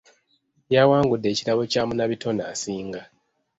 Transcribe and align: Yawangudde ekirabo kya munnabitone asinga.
Yawangudde 0.73 1.27
ekirabo 1.33 1.61
kya 1.71 1.81
munnabitone 1.87 2.41
asinga. 2.51 3.01